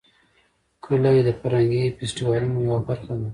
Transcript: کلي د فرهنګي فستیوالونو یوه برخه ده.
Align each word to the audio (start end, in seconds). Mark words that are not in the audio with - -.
کلي 0.83 1.17
د 1.23 1.29
فرهنګي 1.39 1.83
فستیوالونو 1.97 2.57
یوه 2.65 2.79
برخه 2.87 3.13
ده. 3.19 3.27